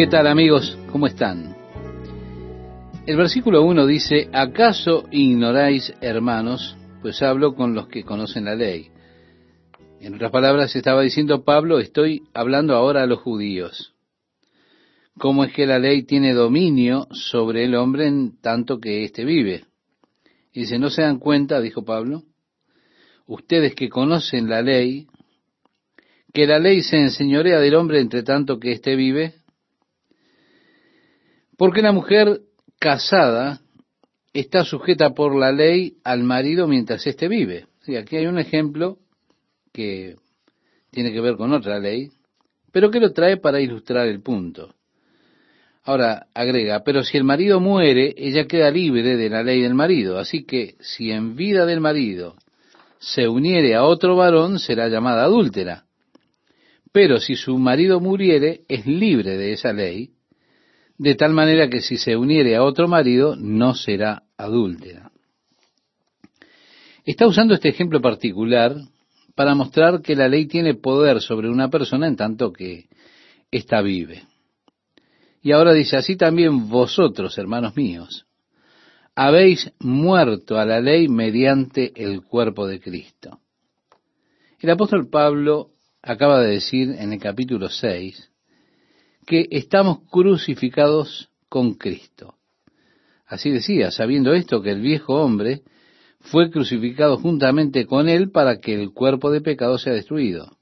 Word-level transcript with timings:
¿Qué 0.00 0.06
tal 0.06 0.28
amigos? 0.28 0.78
¿Cómo 0.90 1.06
están? 1.06 1.54
El 3.04 3.18
versículo 3.18 3.62
1 3.64 3.86
dice, 3.86 4.30
¿acaso 4.32 5.06
ignoráis, 5.10 5.92
hermanos? 6.00 6.74
Pues 7.02 7.20
hablo 7.20 7.54
con 7.54 7.74
los 7.74 7.88
que 7.88 8.02
conocen 8.02 8.46
la 8.46 8.54
ley. 8.54 8.88
En 10.00 10.14
otras 10.14 10.30
palabras, 10.30 10.74
estaba 10.74 11.02
diciendo 11.02 11.44
Pablo, 11.44 11.80
estoy 11.80 12.22
hablando 12.32 12.74
ahora 12.76 13.02
a 13.02 13.06
los 13.06 13.18
judíos. 13.18 13.92
¿Cómo 15.18 15.44
es 15.44 15.52
que 15.52 15.66
la 15.66 15.78
ley 15.78 16.04
tiene 16.04 16.32
dominio 16.32 17.06
sobre 17.10 17.64
el 17.64 17.74
hombre 17.74 18.06
en 18.06 18.40
tanto 18.40 18.80
que 18.80 19.04
éste 19.04 19.26
vive? 19.26 19.66
Y 20.54 20.60
dice, 20.60 20.78
¿no 20.78 20.88
se 20.88 21.02
dan 21.02 21.18
cuenta, 21.18 21.60
dijo 21.60 21.84
Pablo, 21.84 22.22
ustedes 23.26 23.74
que 23.74 23.90
conocen 23.90 24.48
la 24.48 24.62
ley, 24.62 25.08
que 26.32 26.46
la 26.46 26.58
ley 26.58 26.80
se 26.80 26.96
enseñorea 26.96 27.60
del 27.60 27.74
hombre 27.74 28.00
entre 28.00 28.22
tanto 28.22 28.58
que 28.58 28.72
éste 28.72 28.96
vive? 28.96 29.39
Porque 31.60 31.82
la 31.82 31.92
mujer 31.92 32.40
casada 32.78 33.60
está 34.32 34.64
sujeta 34.64 35.10
por 35.10 35.38
la 35.38 35.52
ley 35.52 35.98
al 36.04 36.24
marido 36.24 36.66
mientras 36.66 37.06
éste 37.06 37.28
vive. 37.28 37.66
Sí, 37.82 37.96
aquí 37.96 38.16
hay 38.16 38.24
un 38.28 38.38
ejemplo 38.38 38.96
que 39.70 40.16
tiene 40.90 41.12
que 41.12 41.20
ver 41.20 41.36
con 41.36 41.52
otra 41.52 41.78
ley, 41.78 42.12
pero 42.72 42.90
que 42.90 42.98
lo 42.98 43.12
trae 43.12 43.36
para 43.36 43.60
ilustrar 43.60 44.08
el 44.08 44.22
punto. 44.22 44.74
Ahora 45.82 46.28
agrega, 46.32 46.82
pero 46.82 47.04
si 47.04 47.18
el 47.18 47.24
marido 47.24 47.60
muere, 47.60 48.14
ella 48.16 48.46
queda 48.46 48.70
libre 48.70 49.18
de 49.18 49.28
la 49.28 49.42
ley 49.42 49.60
del 49.60 49.74
marido, 49.74 50.18
así 50.18 50.44
que 50.44 50.76
si 50.80 51.10
en 51.10 51.36
vida 51.36 51.66
del 51.66 51.82
marido 51.82 52.36
se 53.00 53.28
uniere 53.28 53.74
a 53.74 53.84
otro 53.84 54.16
varón, 54.16 54.60
será 54.60 54.88
llamada 54.88 55.24
adúltera. 55.24 55.84
Pero 56.90 57.20
si 57.20 57.36
su 57.36 57.58
marido 57.58 58.00
muriere, 58.00 58.62
es 58.66 58.86
libre 58.86 59.36
de 59.36 59.52
esa 59.52 59.74
ley, 59.74 60.14
de 61.00 61.14
tal 61.14 61.32
manera 61.32 61.70
que 61.70 61.80
si 61.80 61.96
se 61.96 62.14
uniere 62.14 62.54
a 62.56 62.62
otro 62.62 62.86
marido, 62.86 63.34
no 63.34 63.74
será 63.74 64.24
adúltera. 64.36 65.10
Está 67.06 67.26
usando 67.26 67.54
este 67.54 67.70
ejemplo 67.70 68.02
particular 68.02 68.76
para 69.34 69.54
mostrar 69.54 70.02
que 70.02 70.14
la 70.14 70.28
ley 70.28 70.44
tiene 70.44 70.74
poder 70.74 71.22
sobre 71.22 71.48
una 71.48 71.70
persona 71.70 72.06
en 72.06 72.16
tanto 72.16 72.52
que 72.52 72.84
ésta 73.50 73.80
vive. 73.80 74.24
Y 75.40 75.52
ahora 75.52 75.72
dice, 75.72 75.96
así 75.96 76.16
también 76.16 76.68
vosotros, 76.68 77.38
hermanos 77.38 77.74
míos, 77.74 78.26
habéis 79.14 79.72
muerto 79.78 80.58
a 80.58 80.66
la 80.66 80.82
ley 80.82 81.08
mediante 81.08 81.92
el 81.96 82.20
cuerpo 82.20 82.66
de 82.66 82.78
Cristo. 82.78 83.40
El 84.58 84.68
apóstol 84.68 85.08
Pablo 85.08 85.70
acaba 86.02 86.42
de 86.42 86.50
decir 86.50 86.90
en 86.90 87.14
el 87.14 87.18
capítulo 87.18 87.70
6 87.70 88.29
que 89.30 89.46
estamos 89.52 90.00
crucificados 90.10 91.30
con 91.48 91.74
Cristo. 91.74 92.34
Así 93.24 93.50
decía, 93.50 93.92
sabiendo 93.92 94.32
esto 94.32 94.60
que 94.60 94.72
el 94.72 94.80
viejo 94.80 95.22
hombre 95.22 95.62
fue 96.18 96.50
crucificado 96.50 97.16
juntamente 97.16 97.86
con 97.86 98.08
él 98.08 98.32
para 98.32 98.58
que 98.58 98.74
el 98.74 98.90
cuerpo 98.90 99.30
de 99.30 99.40
pecado 99.40 99.78
sea 99.78 99.92
destruido. 99.92 100.56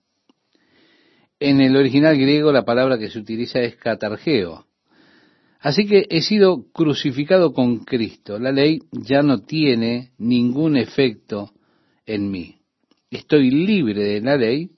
En 1.41 1.63
el 1.63 1.77
original 1.77 2.19
griego 2.19 2.53
la 2.53 2.67
palabra 2.67 2.99
que 2.99 3.09
se 3.09 3.19
utiliza 3.19 3.59
es 3.61 3.77
catargeo, 3.77 4.67
Así 5.61 5.87
que 5.87 6.05
he 6.11 6.21
sido 6.21 6.71
crucificado 6.71 7.55
con 7.55 7.79
Cristo. 7.79 8.39
La 8.39 8.53
ley 8.53 8.81
ya 8.93 9.23
no 9.23 9.39
tiene 9.39 10.11
ningún 10.19 10.77
efecto 10.77 11.53
en 12.05 12.31
mí. 12.31 12.57
Estoy 13.11 13.51
libre 13.51 14.05
de 14.05 14.21
la 14.21 14.37
ley 14.37 14.73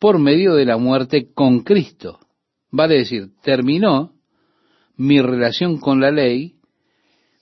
por 0.00 0.18
medio 0.18 0.56
de 0.56 0.64
la 0.64 0.76
muerte 0.76 1.28
con 1.32 1.60
Cristo. 1.60 2.18
Vale 2.72 2.96
decir, 2.96 3.28
terminó 3.42 4.12
mi 4.96 5.20
relación 5.20 5.78
con 5.78 6.00
la 6.00 6.10
ley 6.10 6.56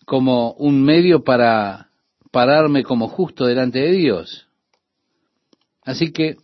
como 0.05 0.53
un 0.55 0.83
medio 0.83 1.25
para 1.25 1.91
pararme 2.31 2.83
como 2.83 3.09
justo 3.09 3.47
delante 3.47 3.79
de 3.79 3.93
Dios. 3.93 4.49
Así 5.83 6.13
que 6.13 6.37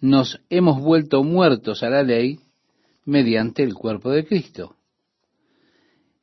nos 0.00 0.40
hemos 0.50 0.80
vuelto 0.80 1.22
muertos 1.22 1.82
a 1.82 1.90
la 1.90 2.02
ley 2.02 2.40
mediante 3.04 3.62
el 3.62 3.74
cuerpo 3.74 4.10
de 4.10 4.26
Cristo 4.26 4.76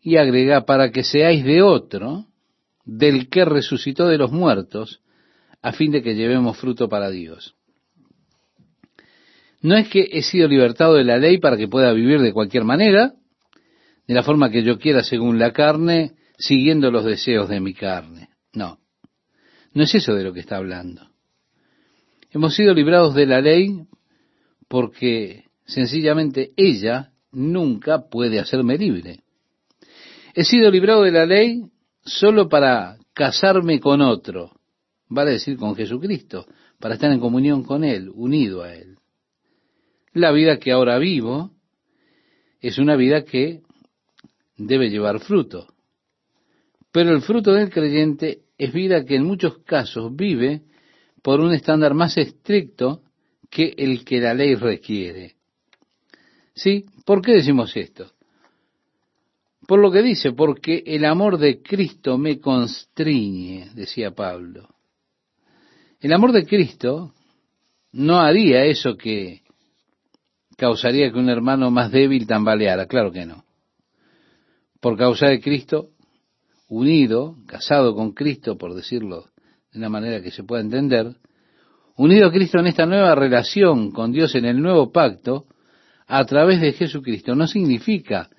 y 0.02 0.18
agrega, 0.18 0.66
para 0.66 0.92
que 0.92 1.04
seáis 1.04 1.44
de 1.44 1.62
otro, 1.62 2.26
del 2.84 3.30
que 3.30 3.46
resucitó 3.46 4.08
de 4.08 4.18
los 4.18 4.32
muertos, 4.32 5.02
a 5.62 5.72
fin 5.74 5.92
de 5.92 6.02
que 6.02 6.16
llevemos 6.16 6.58
fruto 6.58 6.90
para 6.90 7.12
Dios. 7.12 7.56
No 9.62 9.76
es 9.78 9.88
que 9.90 10.08
he 10.12 10.24
sido 10.24 10.48
libertado 10.48 10.96
de 10.96 11.04
la 11.04 11.18
ley 11.18 11.38
para 11.38 11.58
que 11.58 11.68
pueda 11.68 11.94
vivir 11.94 12.20
de 12.22 12.34
cualquier 12.34 12.64
manera, 12.64 13.14
de 14.08 14.14
la 14.14 14.24
forma 14.24 14.50
que 14.50 14.64
yo 14.64 14.80
quiera 14.80 15.04
según 15.04 15.38
la 15.38 15.54
carne, 15.54 16.14
siguiendo 16.38 16.90
los 16.90 17.06
deseos 17.06 17.48
de 17.50 17.60
mi 17.60 17.74
carne. 17.74 18.30
No, 18.54 18.80
no 19.74 19.84
es 19.84 19.94
eso 19.94 20.16
de 20.16 20.24
lo 20.24 20.34
que 20.34 20.40
está 20.40 20.58
hablando. 20.58 21.08
Hemos 22.32 22.56
sido 22.56 22.74
librados 22.74 23.14
de 23.14 23.26
la 23.26 23.42
ley 23.42 23.86
porque 24.68 25.46
sencillamente 25.66 26.52
ella 26.56 27.12
nunca 27.32 28.10
puede 28.10 28.40
hacerme 28.40 28.78
libre. 28.78 29.20
He 30.34 30.44
sido 30.44 30.72
librado 30.72 31.04
de 31.04 31.12
la 31.12 31.26
ley 31.26 31.66
solo 32.04 32.50
para 32.50 32.98
casarme 33.14 33.80
con 33.80 34.02
otro, 34.02 34.54
vale 35.10 35.32
decir 35.32 35.58
con 35.58 35.76
Jesucristo, 35.76 36.48
para 36.80 36.96
estar 36.96 37.12
en 37.12 37.20
comunión 37.20 37.64
con 37.64 37.84
Él, 37.84 38.10
unido 38.14 38.64
a 38.64 38.74
Él. 38.74 38.98
La 40.14 40.32
vida 40.32 40.58
que 40.58 40.72
ahora 40.72 40.98
vivo 40.98 41.52
es 42.60 42.78
una 42.78 42.96
vida 42.96 43.24
que 43.24 43.62
debe 44.58 44.90
llevar 44.90 45.20
fruto. 45.20 45.68
Pero 46.92 47.12
el 47.12 47.22
fruto 47.22 47.54
del 47.54 47.70
creyente 47.70 48.42
es 48.58 48.74
vida 48.74 49.06
que 49.06 49.16
en 49.16 49.24
muchos 49.24 49.60
casos 49.60 50.16
vive 50.16 50.62
por 51.22 51.40
un 51.40 51.54
estándar 51.54 51.94
más 51.94 52.18
estricto 52.18 53.04
que 53.50 53.74
el 53.78 54.04
que 54.04 54.20
la 54.20 54.34
ley 54.34 54.56
requiere. 54.56 55.36
¿Sí? 56.54 56.86
¿Por 57.06 57.22
qué 57.22 57.34
decimos 57.34 57.76
esto? 57.76 58.12
Por 59.68 59.80
lo 59.80 59.92
que 59.92 60.02
dice, 60.02 60.34
porque 60.34 60.84
el 60.86 61.06
amor 61.06 61.38
de 61.38 61.62
Cristo 61.62 62.18
me 62.18 62.40
constriñe, 62.40 63.70
decía 63.74 64.12
Pablo. 64.12 64.68
El 66.00 66.12
amor 66.14 66.32
de 66.32 66.46
Cristo 66.46 67.14
no 67.94 68.20
haría 68.20 68.66
eso 68.66 68.98
que 68.98 69.44
causaría 70.62 71.12
que 71.12 71.18
un 71.18 71.28
hermano 71.28 71.72
más 71.72 71.92
débil 71.92 72.28
tambaleara, 72.28 72.86
claro 72.86 73.12
que 73.12 73.26
no. 73.26 73.46
Por 74.80 74.96
causa 74.96 75.26
de 75.26 75.42
Cristo, 75.42 75.90
unido, 76.68 77.38
casado 77.48 77.96
con 77.96 78.12
Cristo, 78.12 78.60
por 78.60 78.76
decirlo 78.76 79.26
de 79.72 79.80
una 79.80 79.90
manera 79.90 80.22
que 80.22 80.30
se 80.30 80.44
pueda 80.44 80.62
entender, 80.62 81.16
unido 81.98 82.28
a 82.28 82.32
Cristo 82.32 82.60
en 82.60 82.68
esta 82.68 82.86
nueva 82.86 83.16
relación 83.16 83.90
con 83.90 84.12
Dios 84.12 84.36
en 84.36 84.46
el 84.46 84.62
nuevo 84.62 84.92
pacto, 84.92 85.48
a 86.06 86.24
través 86.26 86.62
de 86.62 86.74
Jesucristo, 86.74 87.34
no 87.34 87.48
significa 87.48 88.30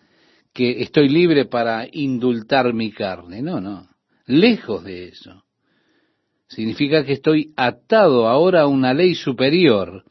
que 0.54 0.80
estoy 0.80 1.08
libre 1.08 1.46
para 1.46 1.88
indultar 1.90 2.72
mi 2.72 2.92
carne. 2.92 3.42
No, 3.42 3.60
no. 3.60 3.88
Lejos 4.26 4.84
de 4.84 5.08
eso. 5.08 5.42
Significa 6.46 7.04
que 7.04 7.14
estoy 7.14 7.52
atado 7.56 8.28
ahora 8.28 8.60
a 8.60 8.66
una 8.68 8.94
ley 8.94 9.16
superior, 9.16 10.04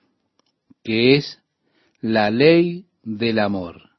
que 0.84 1.16
es 1.16 1.41
la 2.02 2.32
ley 2.32 2.86
del 3.04 3.40
amor. 3.40 3.90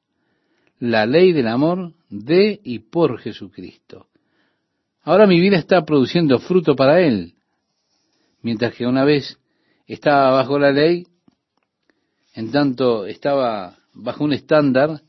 La 0.78 1.06
ley 1.06 1.32
del 1.32 1.46
amor 1.46 1.93
de 2.10 2.60
y 2.62 2.81
por 2.81 3.19
Jesucristo. 3.20 4.08
Ahora 5.04 5.26
mi 5.26 5.40
vida 5.40 5.56
está 5.56 5.84
produciendo 5.84 6.38
fruto 6.38 6.76
para 6.76 7.00
Él, 7.00 7.34
mientras 8.43 8.75
que 8.75 8.87
una 8.87 9.04
vez 9.04 9.38
estaba 9.87 10.31
bajo 10.31 10.58
la 10.58 10.72
ley, 10.72 11.06
en 12.34 12.50
tanto 12.50 13.06
estaba 13.06 13.78
bajo 13.93 14.25
un 14.25 14.32
estándar 14.32 15.02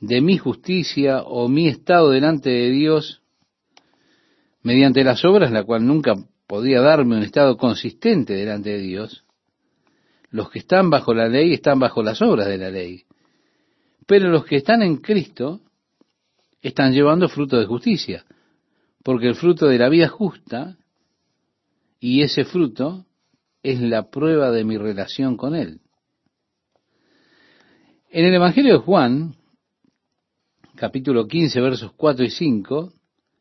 de 0.00 0.20
mi 0.20 0.38
justicia 0.38 1.22
o 1.22 1.48
mi 1.48 1.68
estado 1.68 2.10
delante 2.10 2.50
de 2.50 2.70
Dios 2.70 3.22
mediante 4.62 5.04
las 5.04 5.24
obras, 5.24 5.50
la 5.50 5.64
cual 5.64 5.86
nunca 5.86 6.14
podía 6.46 6.80
darme 6.80 7.16
un 7.16 7.22
estado 7.22 7.56
consistente 7.56 8.34
delante 8.34 8.70
de 8.70 8.78
Dios, 8.78 9.24
los 10.32 10.50
que 10.50 10.60
están 10.60 10.90
bajo 10.90 11.14
la 11.14 11.28
ley 11.28 11.52
están 11.52 11.78
bajo 11.78 12.02
las 12.02 12.20
obras 12.22 12.48
de 12.48 12.58
la 12.58 12.70
ley. 12.70 13.04
Pero 14.06 14.30
los 14.30 14.44
que 14.44 14.56
están 14.56 14.82
en 14.82 14.96
Cristo 14.96 15.60
están 16.62 16.92
llevando 16.92 17.28
fruto 17.28 17.58
de 17.58 17.66
justicia, 17.66 18.24
porque 19.04 19.28
el 19.28 19.34
fruto 19.34 19.66
de 19.66 19.78
la 19.78 19.88
vida 19.88 20.08
justa 20.08 20.76
y 22.00 22.22
ese 22.22 22.44
fruto 22.44 23.04
es 23.62 23.80
la 23.80 24.10
prueba 24.10 24.50
de 24.50 24.64
mi 24.64 24.76
relación 24.76 25.36
con 25.36 25.54
Él. 25.54 25.80
En 28.10 28.24
el 28.24 28.34
Evangelio 28.34 28.72
de 28.72 28.78
Juan, 28.78 29.36
capítulo 30.76 31.28
15, 31.28 31.60
versos 31.60 31.92
4 31.92 32.24
y 32.24 32.30
5, 32.30 32.92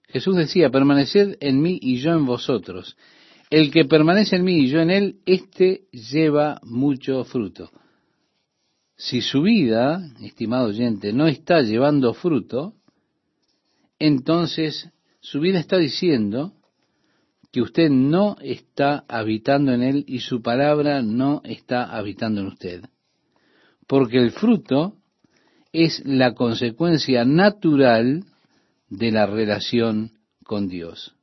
Jesús 0.09 0.35
decía, 0.35 0.69
permaneced 0.69 1.37
en 1.39 1.61
mí 1.61 1.79
y 1.81 1.97
yo 1.97 2.11
en 2.11 2.25
vosotros. 2.25 2.97
El 3.51 3.69
que 3.69 3.83
permanece 3.83 4.37
en 4.37 4.45
mí 4.45 4.59
y 4.59 4.67
yo 4.69 4.79
en 4.79 4.89
él, 4.89 5.19
éste 5.25 5.81
lleva 5.91 6.61
mucho 6.63 7.25
fruto. 7.25 7.69
Si 8.95 9.21
su 9.21 9.41
vida, 9.41 10.01
estimado 10.21 10.69
oyente, 10.69 11.11
no 11.11 11.27
está 11.27 11.61
llevando 11.61 12.13
fruto, 12.13 12.75
entonces 13.99 14.89
su 15.19 15.41
vida 15.41 15.59
está 15.59 15.77
diciendo 15.77 16.53
que 17.51 17.61
usted 17.61 17.89
no 17.89 18.37
está 18.39 19.03
habitando 19.09 19.73
en 19.73 19.83
él 19.83 20.05
y 20.07 20.19
su 20.19 20.41
palabra 20.41 21.01
no 21.01 21.41
está 21.43 21.83
habitando 21.83 22.39
en 22.39 22.47
usted. 22.47 22.85
Porque 23.85 24.17
el 24.17 24.31
fruto 24.31 24.95
es 25.73 26.01
la 26.05 26.35
consecuencia 26.35 27.25
natural 27.25 28.23
de 28.87 29.11
la 29.11 29.25
relación 29.25 30.13
con 30.45 30.69
Dios. 30.69 31.15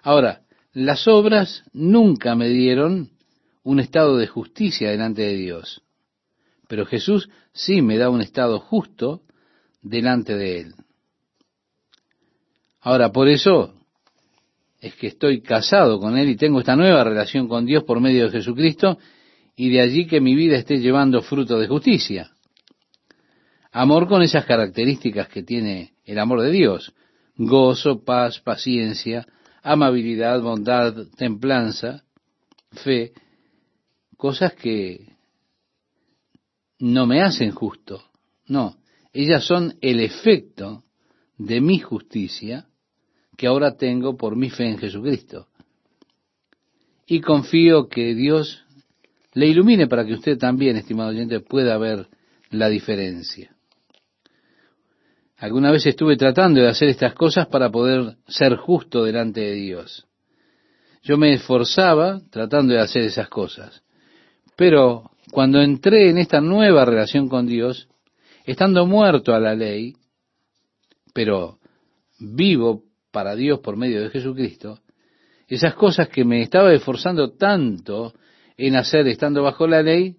Ahora, 0.00 0.43
las 0.74 1.06
obras 1.06 1.62
nunca 1.72 2.34
me 2.34 2.48
dieron 2.48 3.10
un 3.62 3.80
estado 3.80 4.16
de 4.18 4.26
justicia 4.26 4.90
delante 4.90 5.22
de 5.22 5.34
Dios, 5.34 5.82
pero 6.68 6.84
Jesús 6.84 7.30
sí 7.52 7.80
me 7.80 7.96
da 7.96 8.10
un 8.10 8.20
estado 8.20 8.58
justo 8.58 9.22
delante 9.80 10.34
de 10.36 10.60
Él. 10.60 10.74
Ahora, 12.80 13.12
por 13.12 13.28
eso 13.28 13.72
es 14.80 14.94
que 14.96 15.06
estoy 15.06 15.40
casado 15.40 15.98
con 16.00 16.18
Él 16.18 16.28
y 16.28 16.36
tengo 16.36 16.58
esta 16.58 16.76
nueva 16.76 17.04
relación 17.04 17.48
con 17.48 17.64
Dios 17.64 17.84
por 17.84 18.00
medio 18.00 18.24
de 18.24 18.32
Jesucristo 18.32 18.98
y 19.56 19.70
de 19.70 19.80
allí 19.80 20.06
que 20.06 20.20
mi 20.20 20.34
vida 20.34 20.56
esté 20.56 20.78
llevando 20.78 21.22
fruto 21.22 21.58
de 21.58 21.68
justicia. 21.68 22.32
Amor 23.70 24.08
con 24.08 24.22
esas 24.22 24.44
características 24.44 25.28
que 25.28 25.42
tiene 25.42 25.94
el 26.04 26.18
amor 26.18 26.42
de 26.42 26.50
Dios. 26.50 26.92
Gozo, 27.36 28.04
paz, 28.04 28.40
paciencia, 28.40 29.26
amabilidad, 29.64 30.40
bondad, 30.42 31.08
templanza, 31.16 32.04
fe. 32.70 33.12
Cosas 34.16 34.52
que 34.54 35.08
no 36.78 37.06
me 37.06 37.22
hacen 37.22 37.50
justo. 37.50 38.04
No, 38.46 38.76
ellas 39.12 39.44
son 39.44 39.76
el 39.80 40.00
efecto 40.00 40.84
de 41.38 41.60
mi 41.60 41.80
justicia 41.80 42.68
que 43.36 43.46
ahora 43.46 43.76
tengo 43.76 44.16
por 44.16 44.36
mi 44.36 44.50
fe 44.50 44.68
en 44.68 44.78
Jesucristo. 44.78 45.48
Y 47.06 47.20
confío 47.20 47.88
que 47.88 48.14
Dios 48.14 48.64
le 49.32 49.48
ilumine 49.48 49.88
para 49.88 50.06
que 50.06 50.14
usted 50.14 50.38
también, 50.38 50.76
estimado 50.76 51.10
oyente, 51.10 51.40
pueda 51.40 51.76
ver 51.78 52.06
la 52.50 52.68
diferencia. 52.68 53.53
Alguna 55.44 55.70
vez 55.70 55.84
estuve 55.84 56.16
tratando 56.16 56.62
de 56.62 56.70
hacer 56.70 56.88
estas 56.88 57.12
cosas 57.12 57.46
para 57.48 57.70
poder 57.70 58.16
ser 58.26 58.56
justo 58.56 59.04
delante 59.04 59.42
de 59.42 59.52
Dios. 59.52 60.06
Yo 61.02 61.18
me 61.18 61.34
esforzaba 61.34 62.22
tratando 62.30 62.72
de 62.72 62.80
hacer 62.80 63.02
esas 63.02 63.28
cosas. 63.28 63.82
Pero 64.56 65.10
cuando 65.32 65.60
entré 65.60 66.08
en 66.08 66.16
esta 66.16 66.40
nueva 66.40 66.86
relación 66.86 67.28
con 67.28 67.46
Dios, 67.46 67.88
estando 68.46 68.86
muerto 68.86 69.34
a 69.34 69.38
la 69.38 69.54
ley, 69.54 69.94
pero 71.12 71.58
vivo 72.18 72.84
para 73.10 73.36
Dios 73.36 73.60
por 73.60 73.76
medio 73.76 74.00
de 74.00 74.08
Jesucristo, 74.08 74.78
esas 75.46 75.74
cosas 75.74 76.08
que 76.08 76.24
me 76.24 76.40
estaba 76.40 76.72
esforzando 76.72 77.32
tanto 77.32 78.14
en 78.56 78.76
hacer 78.76 79.06
estando 79.08 79.42
bajo 79.42 79.66
la 79.66 79.82
ley 79.82 80.16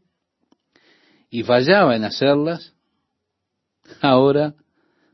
y 1.31 1.42
fallaba 1.42 1.95
en 1.95 2.04
hacerlas, 2.04 2.75
ahora 4.01 4.54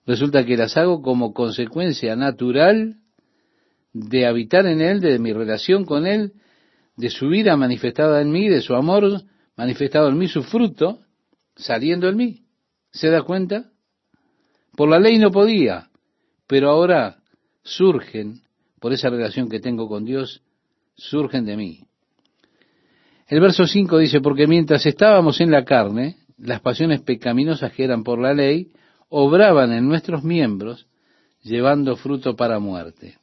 resulta 0.05 0.45
que 0.45 0.57
las 0.57 0.77
hago 0.77 1.01
como 1.01 1.33
consecuencia 1.33 2.15
natural 2.15 2.97
de 3.93 4.25
habitar 4.25 4.65
en 4.65 4.81
Él, 4.81 5.01
de 5.01 5.19
mi 5.19 5.33
relación 5.33 5.85
con 5.85 6.07
Él, 6.07 6.33
de 6.95 7.09
su 7.09 7.29
vida 7.29 7.55
manifestada 7.57 8.21
en 8.21 8.31
mí, 8.31 8.47
de 8.47 8.61
su 8.61 8.75
amor 8.75 9.23
manifestado 9.55 10.09
en 10.09 10.17
mí, 10.17 10.27
su 10.27 10.43
fruto 10.43 10.99
saliendo 11.55 12.07
en 12.09 12.17
mí. 12.17 12.41
¿Se 12.91 13.09
da 13.09 13.21
cuenta? 13.21 13.71
Por 14.75 14.89
la 14.89 14.99
ley 14.99 15.17
no 15.17 15.31
podía, 15.31 15.89
pero 16.47 16.69
ahora 16.69 17.17
surgen, 17.63 18.41
por 18.79 18.93
esa 18.93 19.09
relación 19.09 19.49
que 19.49 19.59
tengo 19.59 19.87
con 19.87 20.05
Dios, 20.05 20.41
surgen 20.95 21.45
de 21.45 21.57
mí. 21.57 21.79
El 23.27 23.39
verso 23.39 23.65
5 23.65 23.97
dice, 23.97 24.19
porque 24.19 24.47
mientras 24.47 24.85
estábamos 24.85 25.39
en 25.39 25.51
la 25.51 25.63
carne, 25.63 26.17
las 26.37 26.59
pasiones 26.59 27.01
pecaminosas 27.01 27.71
que 27.71 27.83
eran 27.83 28.03
por 28.03 28.19
la 28.19 28.33
ley, 28.33 28.71
obraban 29.11 29.73
en 29.73 29.87
nuestros 29.87 30.23
miembros, 30.23 30.87
llevando 31.43 31.97
fruto 31.97 32.35
para 32.35 32.59
muerte. 32.59 33.17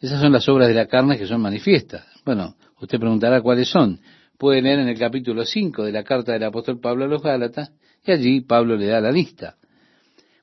Esas 0.00 0.20
son 0.20 0.32
las 0.32 0.46
obras 0.48 0.68
de 0.68 0.74
la 0.74 0.86
carne 0.86 1.18
que 1.18 1.26
son 1.26 1.40
manifiestas. 1.40 2.06
Bueno, 2.24 2.54
usted 2.80 2.98
preguntará 2.98 3.40
cuáles 3.40 3.68
son. 3.68 3.98
Puede 4.38 4.60
leer 4.60 4.80
en 4.80 4.88
el 4.88 4.98
capítulo 4.98 5.44
5 5.44 5.84
de 5.84 5.92
la 5.92 6.04
carta 6.04 6.32
del 6.32 6.44
apóstol 6.44 6.80
Pablo 6.80 7.06
a 7.06 7.08
los 7.08 7.22
Gálatas, 7.22 7.72
y 8.04 8.12
allí 8.12 8.40
Pablo 8.42 8.76
le 8.76 8.86
da 8.86 9.00
la 9.00 9.10
lista. 9.10 9.56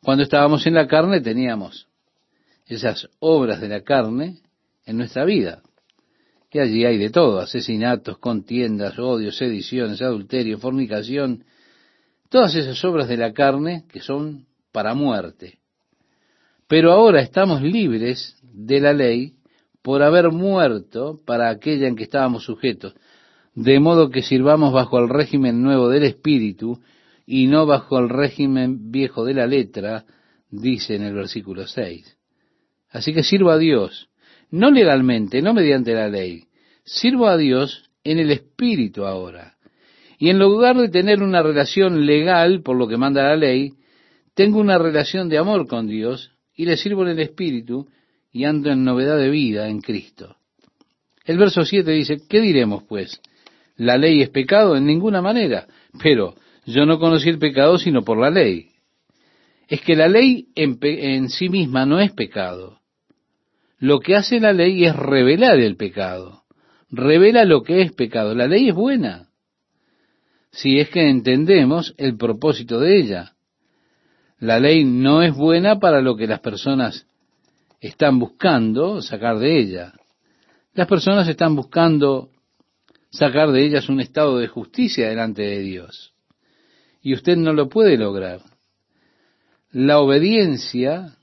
Cuando 0.02 0.24
estábamos 0.24 0.66
en 0.66 0.74
la 0.74 0.88
carne 0.88 1.22
teníamos 1.22 1.88
esas 2.66 3.08
obras 3.20 3.62
de 3.62 3.70
la 3.70 3.82
carne 3.82 4.40
en 4.86 4.98
nuestra 4.98 5.24
vida. 5.24 5.62
Y 6.52 6.60
allí 6.60 6.84
hay 6.86 6.98
de 6.98 7.12
todo, 7.12 7.40
asesinatos, 7.40 8.18
contiendas, 8.18 8.98
odios, 8.98 9.38
sediciones, 9.38 10.02
adulterio, 10.02 10.58
fornicación, 10.58 11.44
Todas 12.30 12.56
esas 12.56 12.84
obras 12.84 13.08
de 13.08 13.18
la 13.18 13.34
carne 13.34 13.86
que 13.92 14.02
son 14.02 14.46
para 14.72 14.94
muerte. 14.94 15.60
Pero 16.68 16.92
ahora 16.92 17.22
estamos 17.22 17.62
libres 17.62 18.36
de 18.44 18.82
la 18.82 18.94
ley 18.94 19.36
por 19.82 20.04
haber 20.04 20.32
muerto 20.32 21.22
para 21.26 21.50
aquella 21.50 21.88
en 21.88 21.96
que 21.96 22.04
estábamos 22.04 22.44
sujetos, 22.44 22.94
de 23.56 23.80
modo 23.80 24.10
que 24.10 24.22
sirvamos 24.22 24.74
bajo 24.74 25.00
el 25.00 25.10
régimen 25.10 25.64
nuevo 25.64 25.90
del 25.90 26.04
Espíritu 26.04 26.82
y 27.26 27.48
no 27.48 27.66
bajo 27.66 27.98
el 28.00 28.10
régimen 28.10 28.92
viejo 28.92 29.24
de 29.24 29.34
la 29.34 29.48
letra, 29.48 30.06
dice 30.50 30.96
en 30.96 31.04
el 31.04 31.14
versículo 31.14 31.68
6. 31.68 32.18
Así 32.90 33.14
que 33.14 33.24
sirvo 33.24 33.52
a 33.52 33.58
Dios, 33.58 34.10
no 34.52 34.72
legalmente, 34.72 35.42
no 35.42 35.54
mediante 35.54 35.94
la 35.94 36.10
ley, 36.10 36.46
sirvo 36.84 37.28
a 37.28 37.38
Dios 37.38 37.90
en 38.04 38.20
el 38.20 38.32
Espíritu 38.32 39.06
ahora. 39.06 39.57
Y 40.18 40.30
en 40.30 40.40
lugar 40.40 40.78
de 40.78 40.90
tener 40.90 41.22
una 41.22 41.44
relación 41.44 42.06
legal, 42.06 42.62
por 42.64 42.76
lo 42.76 42.88
que 42.88 42.98
manda 42.98 43.24
la 43.24 43.36
ley, 43.36 43.74
tengo 44.34 44.60
una 44.60 44.78
relación 44.78 45.30
de 45.30 45.38
amor 45.38 45.68
con 45.68 45.88
Dios 45.88 46.32
y 46.56 46.66
le 46.66 46.78
sirvo 46.78 47.04
en 47.04 47.10
el 47.10 47.20
Espíritu 47.20 47.88
y 48.32 48.46
ando 48.46 48.72
en 48.72 48.84
novedad 48.84 49.18
de 49.18 49.30
vida 49.30 49.70
en 49.70 49.80
Cristo. 49.80 50.36
El 51.24 51.38
verso 51.38 51.66
7 51.66 51.92
dice, 51.92 52.18
¿qué 52.28 52.42
diremos 52.42 52.84
pues? 52.84 53.22
¿La 53.76 53.98
ley 53.98 54.22
es 54.22 54.30
pecado? 54.30 54.76
En 54.76 54.86
ninguna 54.86 55.22
manera. 55.22 55.68
Pero 56.02 56.36
yo 56.66 56.86
no 56.86 57.00
conocí 57.00 57.30
el 57.30 57.38
pecado 57.38 57.78
sino 57.78 58.04
por 58.04 58.18
la 58.18 58.32
ley. 58.32 58.70
Es 59.68 59.82
que 59.82 59.96
la 59.96 60.08
ley 60.08 60.48
en, 60.56 60.80
en 60.82 61.30
sí 61.30 61.50
misma 61.50 61.86
no 61.86 62.00
es 62.00 62.12
pecado. 62.12 62.80
Lo 63.78 64.00
que 64.00 64.16
hace 64.16 64.40
la 64.40 64.54
ley 64.54 64.86
es 64.86 64.96
revelar 64.96 65.60
el 65.60 65.76
pecado. 65.76 66.44
Revela 66.90 67.46
lo 67.46 67.62
que 67.62 67.82
es 67.82 67.92
pecado. 67.92 68.34
La 68.34 68.48
ley 68.48 68.70
es 68.70 68.76
buena 68.76 69.27
si 70.58 70.80
es 70.80 70.90
que 70.90 71.08
entendemos 71.08 71.94
el 71.98 72.18
propósito 72.18 72.80
de 72.80 73.00
ella. 73.00 73.34
La 74.40 74.60
ley 74.60 74.86
no 74.86 75.22
es 75.22 75.36
buena 75.36 75.80
para 75.80 76.02
lo 76.02 76.16
que 76.18 76.26
las 76.26 76.40
personas 76.40 77.06
están 77.80 78.18
buscando 78.18 79.04
sacar 79.04 79.38
de 79.38 79.60
ella. 79.60 79.94
Las 80.74 80.88
personas 80.88 81.28
están 81.28 81.56
buscando 81.56 82.32
sacar 83.12 83.52
de 83.52 83.66
ellas 83.66 83.88
un 83.88 84.02
estado 84.02 84.40
de 84.40 84.48
justicia 84.48 85.08
delante 85.08 85.44
de 85.44 85.60
Dios. 85.60 86.14
Y 87.04 87.14
usted 87.14 87.38
no 87.38 87.54
lo 87.54 87.70
puede 87.70 87.96
lograr. 87.96 88.42
La 89.72 90.00
obediencia 90.00 91.18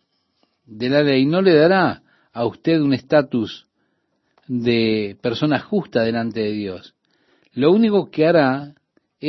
de 0.65 0.89
la 0.89 1.03
ley 1.03 1.27
no 1.27 1.43
le 1.43 1.55
dará 1.57 2.03
a 2.33 2.47
usted 2.47 2.81
un 2.81 2.95
estatus 2.95 3.67
de 4.47 5.19
persona 5.21 5.59
justa 5.59 6.03
delante 6.03 6.39
de 6.39 6.53
Dios. 6.53 6.95
Lo 7.53 7.73
único 7.73 8.13
que 8.13 8.27
hará 8.27 8.75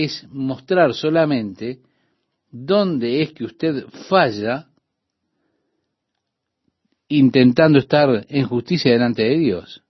es 0.04 0.28
mostrar 0.30 0.94
solamente 0.94 1.80
dónde 2.52 3.22
es 3.22 3.32
que 3.32 3.46
usted 3.46 3.86
falla 4.10 4.68
intentando 7.08 7.80
estar 7.80 8.26
en 8.28 8.46
justicia 8.46 8.92
delante 8.92 9.24
de 9.24 9.38
Dios. 9.38 9.84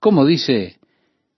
Como 0.00 0.26
dice 0.26 0.78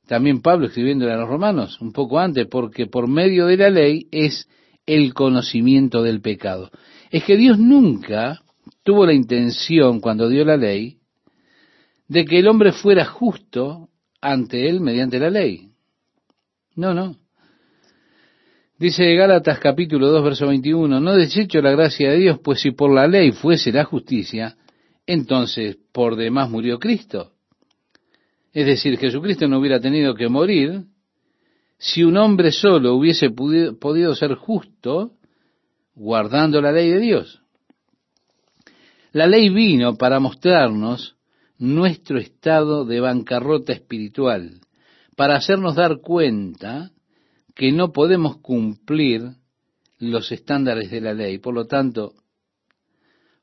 también 0.06 0.42
Pablo 0.42 0.66
escribiéndole 0.66 1.12
a 1.12 1.16
los 1.16 1.28
romanos 1.28 1.80
un 1.80 1.92
poco 1.92 2.18
antes, 2.18 2.46
porque 2.46 2.86
por 2.86 3.08
medio 3.08 3.46
de 3.46 3.56
la 3.56 3.70
ley 3.70 4.08
es 4.10 4.48
el 4.84 5.14
conocimiento 5.14 6.02
del 6.02 6.20
pecado. 6.20 6.70
Es 7.10 7.24
que 7.24 7.36
Dios 7.36 7.58
nunca 7.58 8.42
tuvo 8.82 9.06
la 9.06 9.14
intención, 9.14 10.00
cuando 10.00 10.28
dio 10.28 10.44
la 10.44 10.56
ley, 10.56 10.98
de 12.08 12.24
que 12.24 12.40
el 12.40 12.48
hombre 12.48 12.72
fuera 12.72 13.04
justo 13.04 13.88
ante 14.20 14.68
él 14.68 14.80
mediante 14.80 15.18
la 15.18 15.30
ley. 15.30 15.68
No, 16.74 16.92
no. 16.92 17.21
Dice 18.82 19.14
Gálatas 19.14 19.60
capítulo 19.60 20.08
2, 20.08 20.24
verso 20.24 20.48
21, 20.48 20.98
no 20.98 21.14
desecho 21.14 21.62
la 21.62 21.70
gracia 21.70 22.10
de 22.10 22.16
Dios, 22.16 22.40
pues 22.42 22.60
si 22.60 22.72
por 22.72 22.92
la 22.92 23.06
ley 23.06 23.30
fuese 23.30 23.70
la 23.70 23.84
justicia, 23.84 24.56
entonces 25.06 25.78
por 25.92 26.16
demás 26.16 26.50
murió 26.50 26.80
Cristo. 26.80 27.30
Es 28.52 28.66
decir, 28.66 28.98
Jesucristo 28.98 29.46
no 29.46 29.60
hubiera 29.60 29.78
tenido 29.78 30.16
que 30.16 30.28
morir 30.28 30.82
si 31.78 32.02
un 32.02 32.16
hombre 32.16 32.50
solo 32.50 32.96
hubiese 32.96 33.30
podido 33.30 34.16
ser 34.16 34.34
justo 34.34 35.12
guardando 35.94 36.60
la 36.60 36.72
ley 36.72 36.90
de 36.90 36.98
Dios. 36.98 37.40
La 39.12 39.28
ley 39.28 39.48
vino 39.48 39.94
para 39.94 40.18
mostrarnos 40.18 41.14
nuestro 41.56 42.18
estado 42.18 42.84
de 42.84 42.98
bancarrota 42.98 43.72
espiritual, 43.72 44.58
para 45.14 45.36
hacernos 45.36 45.76
dar 45.76 46.00
cuenta 46.00 46.90
que 47.54 47.72
no 47.72 47.92
podemos 47.92 48.38
cumplir 48.38 49.22
los 49.98 50.32
estándares 50.32 50.90
de 50.90 51.00
la 51.00 51.14
ley. 51.14 51.38
Por 51.38 51.54
lo 51.54 51.66
tanto, 51.66 52.14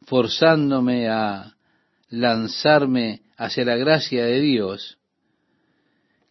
forzándome 0.06 1.08
a 1.08 1.56
lanzarme 2.10 3.22
hacia 3.38 3.66
la 3.66 3.78
gracia 3.78 4.26
de 4.26 4.42
Dios, 4.42 4.98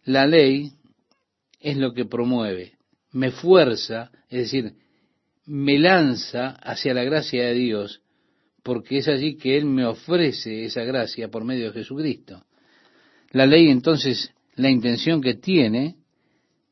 la 0.03 0.27
ley 0.27 0.73
es 1.59 1.77
lo 1.77 1.93
que 1.93 2.05
promueve, 2.05 2.73
me 3.11 3.31
fuerza, 3.31 4.11
es 4.29 4.51
decir, 4.51 4.73
me 5.45 5.79
lanza 5.79 6.49
hacia 6.49 6.93
la 6.93 7.03
gracia 7.03 7.45
de 7.47 7.53
Dios, 7.53 8.01
porque 8.63 8.99
es 8.99 9.07
allí 9.07 9.35
que 9.35 9.57
Él 9.57 9.65
me 9.65 9.85
ofrece 9.85 10.65
esa 10.65 10.83
gracia 10.83 11.29
por 11.29 11.43
medio 11.43 11.67
de 11.67 11.79
Jesucristo. 11.79 12.45
La 13.31 13.45
ley 13.45 13.69
entonces, 13.69 14.31
la 14.55 14.69
intención 14.69 15.21
que 15.21 15.35
tiene 15.35 15.98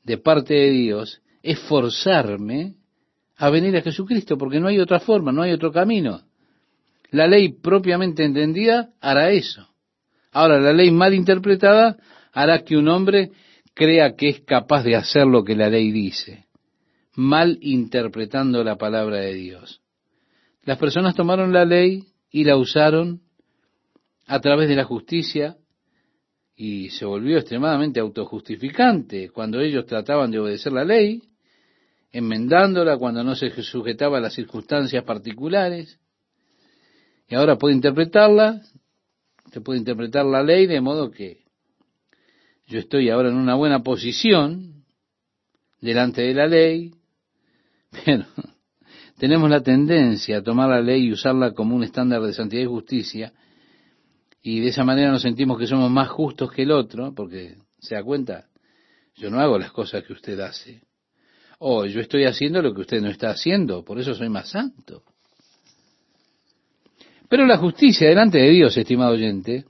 de 0.07 0.17
parte 0.17 0.53
de 0.53 0.71
Dios 0.71 1.21
es 1.43 1.59
forzarme 1.59 2.75
a 3.35 3.49
venir 3.49 3.75
a 3.75 3.81
Jesucristo, 3.81 4.37
porque 4.37 4.59
no 4.59 4.69
hay 4.69 4.79
otra 4.79 5.01
forma, 5.01 5.33
no 5.33 5.41
hay 5.41 5.51
otro 5.51 5.71
camino. 5.71 6.21
La 7.11 7.27
ley 7.27 7.49
propiamente 7.49 8.23
entendida 8.23 8.89
hará 9.01 9.31
eso. 9.31 9.67
Ahora, 10.31 10.61
la 10.61 10.71
ley 10.71 10.91
mal 10.91 11.13
interpretada 11.13 11.97
hará 12.31 12.63
que 12.63 12.77
un 12.77 12.87
hombre 12.87 13.31
crea 13.73 14.15
que 14.15 14.29
es 14.29 14.41
capaz 14.41 14.83
de 14.83 14.95
hacer 14.95 15.27
lo 15.27 15.43
que 15.43 15.57
la 15.57 15.69
ley 15.69 15.91
dice, 15.91 16.45
mal 17.13 17.57
interpretando 17.61 18.63
la 18.63 18.77
palabra 18.77 19.17
de 19.17 19.33
Dios. 19.33 19.81
Las 20.63 20.77
personas 20.77 21.15
tomaron 21.15 21.51
la 21.51 21.65
ley 21.65 22.05
y 22.31 22.45
la 22.45 22.55
usaron 22.55 23.21
a 24.25 24.39
través 24.39 24.69
de 24.69 24.75
la 24.75 24.85
justicia 24.85 25.57
y 26.59 26.89
se 26.89 27.05
volvió 27.05 27.37
extremadamente 27.37 27.99
autojustificante 27.99 29.29
cuando 29.29 29.61
ellos 29.61 29.85
trataban 29.85 30.31
de 30.31 30.39
obedecer 30.39 30.73
la 30.73 30.83
ley, 30.83 31.21
enmendándola 32.11 32.97
cuando 32.97 33.23
no 33.23 33.35
se 33.35 33.51
sujetaba 33.61 34.17
a 34.17 34.21
las 34.21 34.33
circunstancias 34.33 35.03
particulares, 35.03 35.99
y 37.29 37.35
ahora 37.35 37.57
puede 37.57 37.75
interpretarla, 37.75 38.63
se 39.51 39.61
puede 39.61 39.77
interpretar 39.77 40.25
la 40.25 40.41
ley 40.41 40.65
de 40.65 40.81
modo 40.81 41.11
que 41.11 41.43
yo 42.65 42.79
estoy 42.79 43.11
ahora 43.11 43.29
en 43.29 43.35
una 43.35 43.53
buena 43.53 43.83
posición 43.83 44.83
delante 45.79 46.23
de 46.23 46.33
la 46.33 46.47
ley, 46.47 46.91
pero 48.03 48.25
tenemos 49.19 49.47
la 49.47 49.61
tendencia 49.61 50.39
a 50.39 50.43
tomar 50.43 50.69
la 50.69 50.81
ley 50.81 51.05
y 51.05 51.11
usarla 51.11 51.51
como 51.51 51.75
un 51.75 51.83
estándar 51.83 52.23
de 52.23 52.33
santidad 52.33 52.63
y 52.63 52.65
justicia, 52.65 53.31
y 54.49 54.61
de 54.61 54.69
esa 54.69 54.85
manera 54.85 55.11
nos 55.11 55.23
sentimos 55.23 55.59
que 55.59 55.67
somos 55.67 55.91
más 55.91 56.07
justos 56.07 56.53
que 56.53 56.61
el 56.61 56.71
otro, 56.71 57.13
porque 57.13 57.55
se 57.79 57.95
da 57.95 58.03
cuenta, 58.03 58.45
yo 59.17 59.29
no 59.29 59.41
hago 59.41 59.59
las 59.59 59.73
cosas 59.73 60.05
que 60.05 60.13
usted 60.13 60.39
hace, 60.39 60.83
o 61.59 61.85
yo 61.85 61.99
estoy 61.99 62.23
haciendo 62.23 62.61
lo 62.61 62.73
que 62.73 62.79
usted 62.79 63.01
no 63.01 63.09
está 63.09 63.29
haciendo, 63.31 63.83
por 63.83 63.99
eso 63.99 64.15
soy 64.15 64.29
más 64.29 64.49
santo. 64.49 65.03
Pero 67.27 67.45
la 67.45 67.57
justicia 67.57 68.07
delante 68.07 68.37
de 68.37 68.49
Dios, 68.51 68.77
estimado 68.77 69.15
oyente, 69.15 69.65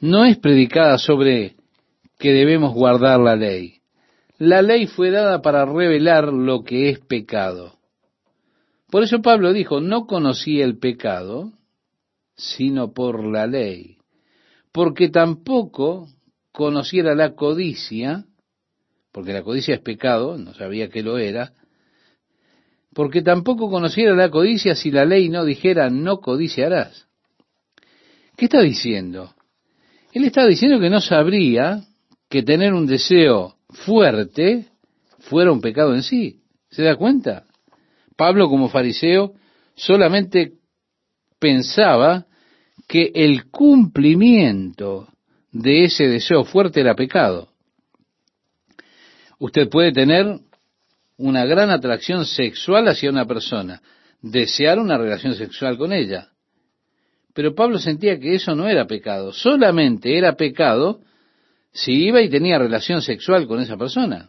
no 0.00 0.26
es 0.26 0.36
predicada 0.36 0.98
sobre 0.98 1.56
que 2.18 2.30
debemos 2.30 2.74
guardar 2.74 3.20
la 3.20 3.36
ley. 3.36 3.80
La 4.36 4.60
ley 4.60 4.86
fue 4.86 5.10
dada 5.10 5.40
para 5.40 5.64
revelar 5.64 6.30
lo 6.30 6.62
que 6.62 6.90
es 6.90 7.00
pecado. 7.00 7.78
Por 8.90 9.02
eso 9.02 9.22
Pablo 9.22 9.54
dijo, 9.54 9.80
no 9.80 10.06
conocí 10.06 10.60
el 10.60 10.76
pecado, 10.78 11.52
sino 12.36 12.92
por 12.92 13.24
la 13.24 13.46
ley, 13.46 13.98
porque 14.72 15.08
tampoco 15.08 16.08
conociera 16.52 17.14
la 17.14 17.34
codicia, 17.34 18.24
porque 19.12 19.32
la 19.32 19.42
codicia 19.42 19.74
es 19.74 19.80
pecado, 19.80 20.38
no 20.38 20.54
sabía 20.54 20.88
que 20.88 21.02
lo 21.02 21.18
era, 21.18 21.52
porque 22.94 23.22
tampoco 23.22 23.70
conociera 23.70 24.14
la 24.14 24.30
codicia 24.30 24.74
si 24.74 24.90
la 24.90 25.04
ley 25.04 25.28
no 25.28 25.44
dijera 25.44 25.90
no 25.90 26.20
codiciarás. 26.20 27.06
¿Qué 28.36 28.46
está 28.46 28.60
diciendo? 28.60 29.34
Él 30.12 30.24
está 30.24 30.46
diciendo 30.46 30.78
que 30.78 30.90
no 30.90 31.00
sabría 31.00 31.84
que 32.28 32.42
tener 32.42 32.74
un 32.74 32.86
deseo 32.86 33.56
fuerte 33.68 34.66
fuera 35.20 35.52
un 35.52 35.60
pecado 35.60 35.94
en 35.94 36.02
sí. 36.02 36.40
¿Se 36.70 36.82
da 36.82 36.96
cuenta? 36.96 37.44
Pablo 38.16 38.48
como 38.48 38.68
fariseo 38.68 39.34
solamente 39.74 40.54
pensaba 41.42 42.26
que 42.86 43.10
el 43.12 43.50
cumplimiento 43.50 45.08
de 45.50 45.84
ese 45.84 46.06
deseo 46.06 46.44
fuerte 46.44 46.80
era 46.80 46.94
pecado. 46.94 47.48
Usted 49.40 49.68
puede 49.68 49.90
tener 49.92 50.38
una 51.16 51.44
gran 51.44 51.70
atracción 51.70 52.26
sexual 52.26 52.86
hacia 52.86 53.10
una 53.10 53.26
persona, 53.26 53.82
desear 54.20 54.78
una 54.78 54.96
relación 54.96 55.34
sexual 55.34 55.76
con 55.76 55.92
ella. 55.92 56.28
Pero 57.34 57.56
Pablo 57.56 57.78
sentía 57.78 58.20
que 58.20 58.36
eso 58.36 58.54
no 58.54 58.68
era 58.68 58.86
pecado, 58.86 59.32
solamente 59.32 60.16
era 60.16 60.36
pecado 60.36 61.00
si 61.72 62.04
iba 62.04 62.22
y 62.22 62.30
tenía 62.30 62.56
relación 62.56 63.02
sexual 63.02 63.48
con 63.48 63.60
esa 63.60 63.76
persona. 63.76 64.28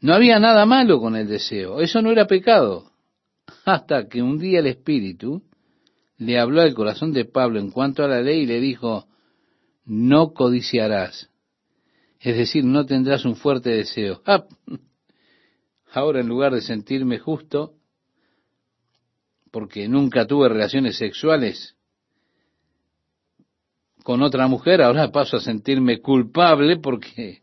No 0.00 0.12
había 0.12 0.38
nada 0.38 0.66
malo 0.66 1.00
con 1.00 1.16
el 1.16 1.26
deseo, 1.26 1.80
eso 1.80 2.02
no 2.02 2.10
era 2.10 2.26
pecado, 2.26 2.90
hasta 3.64 4.08
que 4.08 4.20
un 4.20 4.38
día 4.38 4.58
el 4.58 4.66
Espíritu 4.66 5.42
le 6.18 6.38
habló 6.38 6.60
al 6.60 6.74
corazón 6.74 7.12
de 7.12 7.24
Pablo 7.24 7.58
en 7.58 7.70
cuanto 7.70 8.04
a 8.04 8.08
la 8.08 8.20
ley 8.20 8.42
y 8.42 8.46
le 8.46 8.60
dijo, 8.60 9.06
no 9.84 10.32
codiciarás, 10.32 11.30
es 12.20 12.36
decir, 12.36 12.64
no 12.64 12.86
tendrás 12.86 13.24
un 13.24 13.36
fuerte 13.36 13.70
deseo. 13.70 14.22
Ah, 14.24 14.44
ahora 15.92 16.20
en 16.20 16.28
lugar 16.28 16.54
de 16.54 16.62
sentirme 16.62 17.18
justo, 17.18 17.74
porque 19.50 19.88
nunca 19.88 20.26
tuve 20.26 20.48
relaciones 20.48 20.96
sexuales 20.96 21.76
con 24.02 24.22
otra 24.22 24.46
mujer, 24.48 24.82
ahora 24.82 25.10
paso 25.10 25.38
a 25.38 25.40
sentirme 25.40 26.00
culpable 26.00 26.76
porque, 26.76 27.40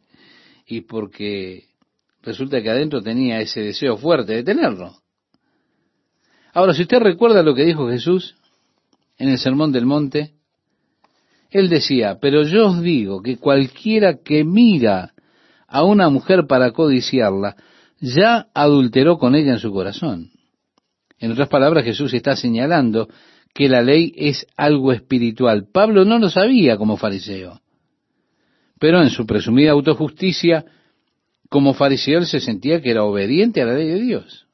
y 0.68 0.82
porque 0.82 1.70
resulta 2.22 2.62
que 2.62 2.70
adentro 2.70 3.02
tenía 3.02 3.42
ese 3.42 3.62
deseo 3.62 3.98
fuerte 3.98 4.34
de 4.34 4.44
tenerlo. 4.44 4.96
Ahora, 6.54 6.74
si 6.74 6.84
usted 6.84 7.00
recuerda 7.00 7.42
lo 7.42 7.56
que 7.56 7.66
dijo 7.66 7.90
Jesús 7.90 8.36
en 9.22 9.30
el 9.30 9.38
Sermón 9.38 9.72
del 9.72 9.86
Monte, 9.86 10.32
él 11.52 11.70
decía, 11.70 12.18
pero 12.20 12.42
yo 12.42 12.70
os 12.70 12.82
digo 12.82 13.22
que 13.22 13.38
cualquiera 13.38 14.18
que 14.18 14.44
mira 14.44 15.14
a 15.68 15.84
una 15.84 16.10
mujer 16.10 16.48
para 16.48 16.72
codiciarla, 16.72 17.56
ya 18.00 18.48
adulteró 18.56 19.20
con 19.20 19.36
ella 19.36 19.52
en 19.52 19.60
su 19.60 19.72
corazón. 19.72 20.32
En 21.20 21.32
otras 21.32 21.50
palabras, 21.50 21.86
Jesús 21.86 22.12
está 22.16 22.36
señalando 22.36 23.10
que 23.54 23.70
la 23.70 23.84
ley 23.84 24.12
es 24.16 24.48
algo 24.58 24.92
espiritual. 24.92 25.68
Pablo 25.72 26.04
no 26.04 26.18
lo 26.18 26.32
sabía 26.32 26.78
como 26.78 26.98
fariseo, 26.98 27.62
pero 28.80 29.04
en 29.04 29.12
su 29.12 29.28
presumida 29.28 29.74
autojusticia, 29.74 30.66
como 31.48 31.76
fariseo 31.76 32.18
él 32.18 32.26
se 32.26 32.40
sentía 32.40 32.82
que 32.82 32.90
era 32.90 33.04
obediente 33.04 33.62
a 33.62 33.66
la 33.66 33.76
ley 33.76 33.88
de 33.88 34.02
Dios. 34.02 34.48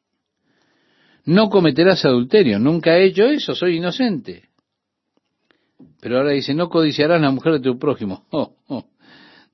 No 1.24 1.50
cometerás 1.50 2.04
adulterio, 2.04 2.60
nunca 2.60 2.98
he 2.98 3.06
hecho 3.06 3.24
eso, 3.24 3.56
soy 3.56 3.78
inocente. 3.78 4.47
Pero 6.00 6.18
ahora 6.18 6.32
dice, 6.32 6.54
no 6.54 6.70
codiciarás 6.70 7.22
la 7.22 7.32
mujer 7.32 7.54
de 7.54 7.60
tu 7.60 7.78
prójimo. 7.78 8.26
Oh, 8.32 8.56
oh. 8.68 8.86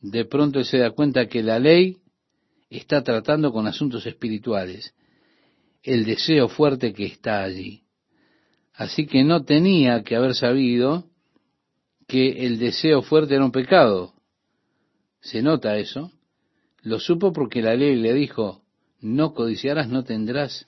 De 0.01 0.25
pronto 0.25 0.59
él 0.59 0.65
se 0.65 0.79
da 0.79 0.91
cuenta 0.91 1.27
que 1.27 1.41
la 1.41 1.59
ley 1.59 1.97
está 2.69 3.03
tratando 3.03 3.53
con 3.53 3.67
asuntos 3.67 4.05
espirituales, 4.05 4.93
el 5.81 6.03
deseo 6.05 6.49
fuerte 6.49 6.93
que 6.93 7.05
está 7.05 7.43
allí. 7.43 7.83
Así 8.73 9.05
que 9.05 9.23
no 9.23 9.45
tenía 9.45 10.03
que 10.03 10.15
haber 10.15 10.35
sabido 10.35 11.05
que 12.07 12.45
el 12.45 12.59
deseo 12.59 13.01
fuerte 13.01 13.35
era 13.35 13.45
un 13.45 13.51
pecado, 13.51 14.13
se 15.21 15.41
nota 15.41 15.77
eso, 15.77 16.11
lo 16.81 16.99
supo 16.99 17.31
porque 17.31 17.61
la 17.61 17.75
ley 17.75 17.95
le 17.95 18.13
dijo, 18.13 18.61
no 18.99 19.33
codiciarás, 19.33 19.87
no 19.87 20.03
tendrás 20.03 20.67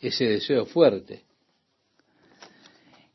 ese 0.00 0.26
deseo 0.26 0.66
fuerte. 0.66 1.24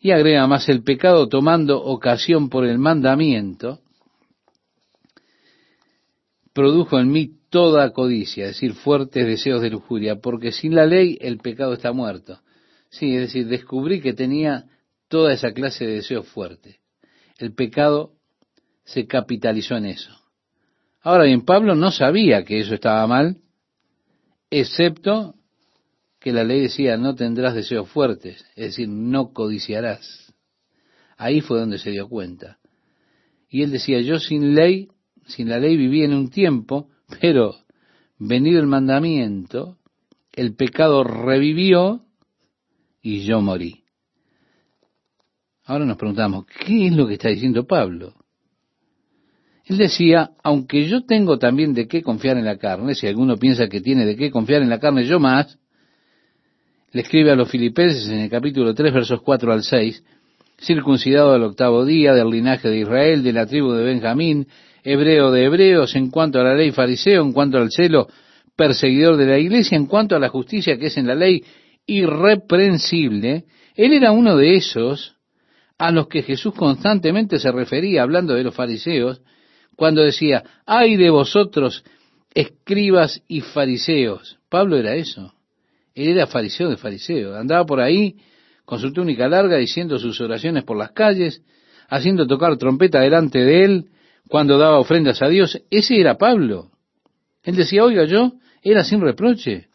Y 0.03 0.11
agrega 0.11 0.45
más 0.47 0.67
el 0.67 0.83
pecado 0.83 1.29
tomando 1.29 1.81
ocasión 1.81 2.49
por 2.49 2.65
el 2.65 2.77
mandamiento, 2.77 3.79
produjo 6.51 6.99
en 6.99 7.09
mí 7.09 7.37
toda 7.49 7.93
codicia, 7.93 8.43
es 8.43 8.55
decir, 8.55 8.73
fuertes 8.73 9.25
deseos 9.25 9.61
de 9.61 9.69
lujuria, 9.69 10.17
porque 10.19 10.51
sin 10.51 10.75
la 10.75 10.85
ley 10.85 11.17
el 11.21 11.37
pecado 11.37 11.71
está 11.71 11.93
muerto. 11.93 12.41
Sí, 12.89 13.15
es 13.15 13.21
decir, 13.21 13.47
descubrí 13.47 14.01
que 14.01 14.11
tenía 14.11 14.65
toda 15.07 15.31
esa 15.31 15.53
clase 15.53 15.85
de 15.85 15.93
deseos 15.93 16.27
fuertes. 16.27 16.75
El 17.37 17.53
pecado 17.53 18.11
se 18.83 19.07
capitalizó 19.07 19.77
en 19.77 19.85
eso. 19.85 20.11
Ahora 20.99 21.23
bien, 21.23 21.45
Pablo 21.45 21.75
no 21.75 21.91
sabía 21.91 22.43
que 22.43 22.59
eso 22.59 22.73
estaba 22.73 23.07
mal, 23.07 23.37
excepto 24.49 25.35
que 26.23 26.31
la 26.31 26.45
ley 26.45 26.61
decía 26.61 26.95
no 26.95 27.15
tendrás 27.15 27.53
deseos 27.53 27.89
fuertes, 27.89 28.45
es 28.55 28.67
decir, 28.67 28.87
no 28.87 29.33
codiciarás. 29.33 30.33
Ahí 31.17 31.41
fue 31.41 31.59
donde 31.59 31.77
se 31.77 31.91
dio 31.91 32.07
cuenta. 32.07 32.59
Y 33.49 33.61
él 33.61 33.71
decía, 33.71 33.99
yo 33.99 34.19
sin 34.19 34.55
ley, 34.55 34.87
sin 35.27 35.49
la 35.49 35.59
ley 35.59 35.75
viví 35.75 36.01
en 36.01 36.13
un 36.13 36.29
tiempo, 36.29 36.87
pero 37.19 37.55
venido 38.17 38.61
el 38.61 38.67
mandamiento, 38.67 39.77
el 40.31 40.55
pecado 40.55 41.03
revivió 41.03 42.05
y 43.01 43.23
yo 43.25 43.41
morí. 43.41 43.83
Ahora 45.65 45.83
nos 45.83 45.97
preguntamos, 45.97 46.45
¿qué 46.45 46.87
es 46.87 46.93
lo 46.93 47.05
que 47.05 47.15
está 47.15 47.27
diciendo 47.27 47.67
Pablo? 47.67 48.13
Él 49.65 49.77
decía, 49.77 50.31
aunque 50.41 50.87
yo 50.87 51.05
tengo 51.05 51.37
también 51.37 51.73
de 51.73 51.89
qué 51.89 52.01
confiar 52.01 52.37
en 52.37 52.45
la 52.45 52.57
carne, 52.57 52.95
si 52.95 53.07
alguno 53.07 53.35
piensa 53.35 53.67
que 53.67 53.81
tiene 53.81 54.05
de 54.05 54.15
qué 54.15 54.31
confiar 54.31 54.61
en 54.61 54.69
la 54.69 54.79
carne, 54.79 55.05
yo 55.05 55.19
más, 55.19 55.59
le 56.93 57.01
escribe 57.01 57.31
a 57.31 57.35
los 57.35 57.49
filipenses 57.49 58.07
en 58.07 58.19
el 58.19 58.29
capítulo 58.29 58.73
3, 58.75 58.93
versos 58.93 59.21
4 59.21 59.51
al 59.51 59.63
6, 59.63 60.03
circuncidado 60.61 61.33
al 61.33 61.43
octavo 61.43 61.85
día, 61.85 62.13
del 62.13 62.29
linaje 62.29 62.69
de 62.69 62.79
Israel, 62.79 63.23
de 63.23 63.33
la 63.33 63.47
tribu 63.47 63.71
de 63.71 63.83
Benjamín, 63.83 64.47
hebreo 64.83 65.31
de 65.31 65.45
hebreos, 65.45 65.95
en 65.95 66.11
cuanto 66.11 66.39
a 66.39 66.43
la 66.43 66.53
ley 66.53 66.71
fariseo, 66.71 67.23
en 67.23 67.33
cuanto 67.33 67.57
al 67.57 67.71
celo 67.71 68.07
perseguidor 68.55 69.17
de 69.17 69.25
la 69.25 69.39
iglesia, 69.39 69.75
en 69.75 69.87
cuanto 69.87 70.15
a 70.15 70.19
la 70.19 70.29
justicia 70.29 70.77
que 70.77 70.87
es 70.87 70.97
en 70.97 71.07
la 71.07 71.15
ley 71.15 71.43
irreprensible, 71.87 73.45
él 73.75 73.93
era 73.93 74.11
uno 74.11 74.37
de 74.37 74.55
esos 74.55 75.15
a 75.79 75.89
los 75.89 76.07
que 76.07 76.21
Jesús 76.21 76.53
constantemente 76.53 77.39
se 77.39 77.51
refería, 77.51 78.03
hablando 78.03 78.35
de 78.35 78.43
los 78.43 78.53
fariseos, 78.53 79.19
cuando 79.75 80.03
decía, 80.03 80.43
ay 80.67 80.95
de 80.97 81.09
vosotros, 81.09 81.83
escribas 82.35 83.23
y 83.27 83.41
fariseos. 83.41 84.37
Pablo 84.47 84.77
era 84.77 84.93
eso. 84.93 85.33
Era 85.95 86.27
fariseo 86.27 86.69
de 86.69 86.77
fariseo. 86.77 87.35
Andaba 87.35 87.65
por 87.65 87.79
ahí 87.79 88.15
con 88.65 88.79
su 88.79 88.91
túnica 88.91 89.27
larga 89.27 89.57
diciendo 89.57 89.99
sus 89.99 90.19
oraciones 90.21 90.63
por 90.63 90.77
las 90.77 90.91
calles, 90.91 91.43
haciendo 91.89 92.25
tocar 92.25 92.57
trompeta 92.57 92.99
delante 93.01 93.39
de 93.39 93.63
él 93.63 93.89
cuando 94.27 94.57
daba 94.57 94.79
ofrendas 94.79 95.21
a 95.21 95.27
Dios. 95.27 95.61
Ese 95.69 95.99
era 95.99 96.17
Pablo. 96.17 96.71
Él 97.43 97.55
decía, 97.55 97.83
oiga, 97.83 98.05
yo 98.05 98.33
era 98.61 98.83
sin 98.83 99.01
reproche. 99.01 99.67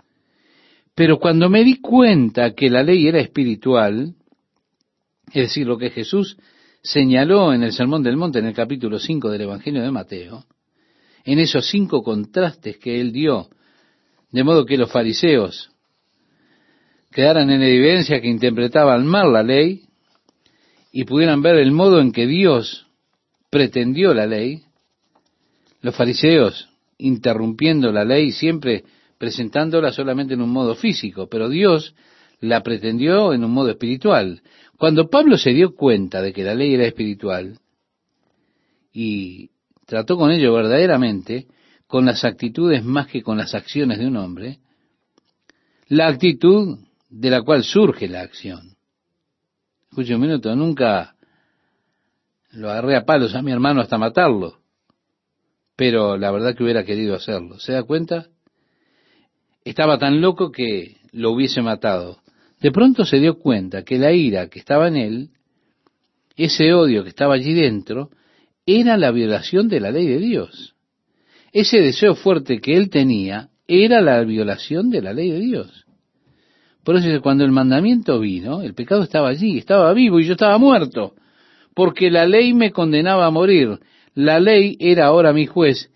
Pero 0.95 1.19
cuando 1.19 1.49
me 1.49 1.63
di 1.63 1.81
cuenta 1.81 2.55
que 2.55 2.71
la 2.71 2.83
ley 2.83 3.07
era 3.07 3.21
espiritual, 3.21 4.15
es 5.29 5.43
decir, 5.43 5.67
lo 5.67 5.79
que 5.79 5.91
Jesús 5.91 6.37
señaló 6.83 7.53
en 7.53 7.63
el 7.63 7.73
Sermón 7.73 8.03
del 8.03 8.17
Monte, 8.17 8.41
en 8.41 8.47
el 8.47 8.55
capítulo 8.55 8.99
5 8.99 9.31
del 9.31 9.43
Evangelio 9.43 9.83
de 9.83 9.91
Mateo, 9.91 10.45
en 11.25 11.39
esos 11.39 11.69
cinco 11.69 12.03
contrastes 12.03 12.79
que 12.79 13.01
él 13.01 13.13
dio, 13.13 13.49
de 14.33 14.43
modo 14.43 14.65
que 14.65 14.79
los 14.79 14.91
fariseos 14.91 15.71
quedaran 17.11 17.51
en 17.51 17.63
evidencia 17.63 18.21
que 18.21 18.29
interpretaban 18.29 19.07
mal 19.07 19.33
la 19.33 19.43
ley 19.43 19.83
y 20.93 21.05
pudieran 21.05 21.43
ver 21.43 21.57
el 21.57 21.73
modo 21.73 22.01
en 22.01 22.13
que 22.13 22.27
Dios 22.27 22.87
pretendió 23.51 24.15
la 24.15 24.27
ley, 24.27 24.63
los 25.81 25.95
fariseos 25.95 26.69
interrumpiendo 26.99 27.93
la 27.93 28.05
ley, 28.05 28.33
siempre 28.33 28.85
presentándola 29.19 29.93
solamente 29.93 30.35
en 30.35 30.43
un 30.43 30.51
modo 30.51 30.75
físico, 30.75 31.29
pero 31.29 31.49
Dios 31.49 31.95
la 32.41 32.63
pretendió 32.63 33.33
en 33.33 33.45
un 33.45 33.53
modo 33.53 33.71
espiritual. 33.71 34.43
Cuando 34.77 35.09
Pablo 35.09 35.37
se 35.39 35.51
dio 35.51 35.75
cuenta 35.75 36.23
de 36.23 36.33
que 36.33 36.45
la 36.45 36.55
ley 36.55 36.75
era 36.75 36.87
espiritual 36.87 37.59
y 38.93 39.51
trató 39.87 40.17
con 40.17 40.31
ello 40.31 40.53
verdaderamente, 40.55 41.47
con 41.87 42.05
las 42.05 42.25
actitudes 42.25 42.85
más 42.85 43.07
que 43.07 43.23
con 43.23 43.39
las 43.39 43.55
acciones 43.55 43.99
de 43.99 44.07
un 44.07 44.17
hombre, 44.17 44.59
la 45.89 46.09
actitud 46.09 46.79
de 47.09 47.31
la 47.31 47.43
cual 47.43 47.65
surge 47.65 48.09
la 48.09 48.21
acción. 48.21 48.77
Escuche 49.91 50.15
un 50.15 50.21
minuto, 50.21 50.55
nunca 50.55 51.17
lo 52.53 52.71
agarré 52.71 52.97
a 52.97 53.05
palos 53.05 53.35
a 53.35 53.43
mi 53.43 53.53
hermano 53.53 53.81
hasta 53.81 53.99
matarlo, 53.99 54.59
pero 55.77 56.17
la 56.17 56.31
verdad 56.31 56.55
que 56.55 56.63
hubiera 56.63 56.85
querido 56.85 57.15
hacerlo. 57.15 57.59
¿Se 57.59 57.73
da 57.73 57.83
cuenta? 57.83 58.29
Estaba 59.65 59.99
tan 59.99 60.21
loco 60.21 60.51
que 60.51 60.97
lo 61.13 61.33
hubiese 61.33 61.63
matado. 61.63 62.21
De 62.61 62.73
pronto 62.73 63.05
se 63.05 63.19
dio 63.19 63.39
cuenta 63.39 63.85
que 63.85 63.99
la 63.99 64.13
ira 64.13 64.49
que 64.49 64.59
estaba 64.59 64.89
en 64.89 64.97
él, 64.97 65.31
ese 66.37 66.73
odio 66.73 67.03
que 67.03 67.11
estaba 67.11 67.35
allí 67.35 67.55
dentro, 67.55 68.11
era 68.67 68.97
la 68.97 69.11
violación 69.11 69.69
de 69.69 69.81
la 69.81 69.91
ley 69.91 70.07
de 70.07 70.19
Dios. 70.19 70.75
Ese 71.53 71.81
deseo 71.81 72.15
fuerte 72.15 72.61
que 72.61 72.77
él 72.77 72.91
tenía 72.91 73.49
era 73.67 74.01
la 74.01 74.23
violación 74.25 74.91
de 74.91 75.03
la 75.03 75.13
ley 75.13 75.31
de 75.31 75.41
Dios. 75.41 75.88
Por 76.89 76.97
eso 76.97 77.21
cuando 77.21 77.45
el 77.45 77.53
mandamiento 77.53 78.19
vino, 78.19 78.63
el 78.63 78.73
pecado 78.73 79.03
estaba 79.03 79.29
allí, 79.29 79.59
estaba 79.59 79.93
vivo 79.93 80.21
y 80.21 80.25
yo 80.25 80.33
estaba 80.33 80.57
muerto, 80.57 81.13
porque 81.75 82.11
la 82.11 82.25
ley 82.25 82.55
me 82.55 82.73
condenaba 82.73 83.27
a 83.27 83.31
morir. 83.31 83.79
La 84.15 84.41
ley 84.41 84.75
era 84.81 85.05
ahora 85.05 85.35
mi 85.35 85.45
juez 85.45 85.91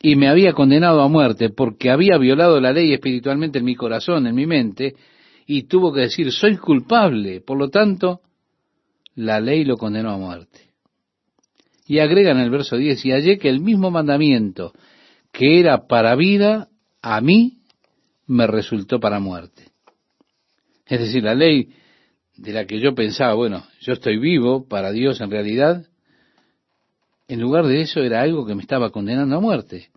y 0.00 0.16
me 0.16 0.26
había 0.26 0.54
condenado 0.54 1.02
a 1.02 1.08
muerte 1.08 1.50
porque 1.50 1.90
había 1.90 2.16
violado 2.16 2.62
la 2.62 2.72
ley 2.72 2.94
espiritualmente 2.94 3.58
en 3.58 3.66
mi 3.66 3.74
corazón, 3.74 4.26
en 4.26 4.34
mi 4.34 4.46
mente, 4.46 4.94
y 5.46 5.64
tuvo 5.64 5.92
que 5.92 6.00
decir, 6.00 6.32
soy 6.32 6.56
culpable. 6.56 7.42
Por 7.42 7.58
lo 7.58 7.68
tanto, 7.68 8.22
la 9.16 9.40
ley 9.40 9.66
lo 9.66 9.76
condenó 9.76 10.12
a 10.12 10.16
muerte. 10.16 10.60
Y 11.86 11.98
agrega 11.98 12.30
en 12.30 12.38
el 12.38 12.48
verso 12.48 12.78
10, 12.78 13.04
y 13.04 13.10
hallé 13.10 13.36
que 13.36 13.50
el 13.50 13.60
mismo 13.60 13.90
mandamiento 13.90 14.72
que 15.30 15.60
era 15.60 15.86
para 15.86 16.14
vida, 16.14 16.68
a 17.02 17.20
mí 17.20 17.58
me 18.26 18.46
resultó 18.46 18.98
para 18.98 19.20
muerte. 19.20 19.68
Es 20.88 21.00
decir, 21.00 21.22
la 21.22 21.34
ley 21.34 21.68
de 22.36 22.52
la 22.52 22.66
que 22.66 22.80
yo 22.80 22.94
pensaba, 22.94 23.34
bueno, 23.34 23.64
yo 23.80 23.92
estoy 23.92 24.18
vivo 24.18 24.66
para 24.66 24.90
Dios 24.90 25.20
en 25.20 25.30
realidad, 25.30 25.86
en 27.28 27.40
lugar 27.40 27.66
de 27.66 27.82
eso 27.82 28.00
era 28.00 28.22
algo 28.22 28.46
que 28.46 28.54
me 28.54 28.62
estaba 28.62 28.90
condenando 28.90 29.36
a 29.36 29.40
muerte. 29.40 29.90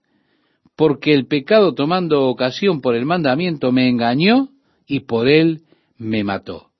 Porque 0.76 1.14
el 1.14 1.28
pecado 1.28 1.74
tomando 1.74 2.28
ocasión 2.28 2.82
por 2.82 2.96
el 2.96 3.06
mandamiento 3.06 3.72
me 3.72 3.88
engañó 3.88 4.50
y 4.86 5.02
por 5.02 5.30
él 5.30 5.62
me 5.98 6.24
mató. 6.24 6.72